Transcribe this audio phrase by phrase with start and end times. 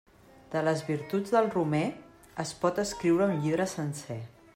[0.53, 1.83] De les virtuts del romer
[2.45, 4.19] es pot escriure un llibre sencer.